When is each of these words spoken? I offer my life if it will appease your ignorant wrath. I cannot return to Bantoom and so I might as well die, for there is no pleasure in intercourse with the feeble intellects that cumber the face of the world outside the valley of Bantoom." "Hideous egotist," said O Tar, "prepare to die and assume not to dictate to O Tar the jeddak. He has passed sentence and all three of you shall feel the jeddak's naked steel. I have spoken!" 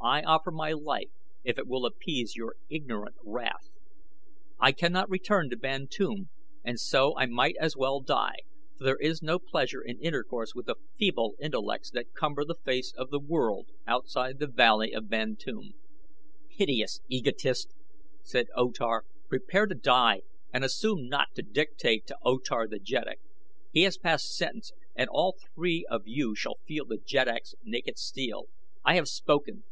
I 0.00 0.22
offer 0.22 0.50
my 0.52 0.72
life 0.72 1.10
if 1.44 1.58
it 1.58 1.66
will 1.66 1.84
appease 1.84 2.36
your 2.36 2.54
ignorant 2.70 3.16
wrath. 3.22 3.68
I 4.58 4.70
cannot 4.72 5.10
return 5.10 5.50
to 5.50 5.56
Bantoom 5.56 6.30
and 6.64 6.78
so 6.80 7.18
I 7.18 7.26
might 7.26 7.56
as 7.60 7.76
well 7.76 8.00
die, 8.00 8.36
for 8.78 8.84
there 8.84 8.98
is 9.00 9.20
no 9.22 9.38
pleasure 9.40 9.82
in 9.82 10.00
intercourse 10.00 10.54
with 10.54 10.66
the 10.66 10.76
feeble 10.98 11.34
intellects 11.40 11.90
that 11.90 12.14
cumber 12.14 12.44
the 12.44 12.54
face 12.54 12.94
of 12.96 13.10
the 13.10 13.18
world 13.18 13.66
outside 13.88 14.38
the 14.38 14.46
valley 14.46 14.92
of 14.92 15.08
Bantoom." 15.10 15.74
"Hideous 16.48 17.00
egotist," 17.08 17.74
said 18.22 18.46
O 18.56 18.70
Tar, 18.70 19.04
"prepare 19.28 19.66
to 19.66 19.74
die 19.74 20.22
and 20.54 20.62
assume 20.64 21.08
not 21.08 21.34
to 21.34 21.42
dictate 21.42 22.06
to 22.06 22.16
O 22.24 22.38
Tar 22.38 22.66
the 22.68 22.78
jeddak. 22.78 23.18
He 23.72 23.82
has 23.82 23.98
passed 23.98 24.34
sentence 24.34 24.72
and 24.94 25.10
all 25.10 25.36
three 25.56 25.84
of 25.90 26.02
you 26.06 26.34
shall 26.36 26.60
feel 26.68 26.86
the 26.86 26.98
jeddak's 26.98 27.56
naked 27.64 27.98
steel. 27.98 28.44
I 28.84 28.94
have 28.94 29.08
spoken!" 29.08 29.64